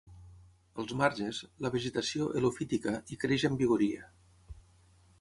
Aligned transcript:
Als 0.83 0.93
marges, 1.01 1.41
la 1.67 1.71
vegetació 1.77 2.31
helofítica 2.41 2.97
hi 3.13 3.21
creix 3.27 3.49
amb 3.51 3.65
vigoria. 3.67 4.13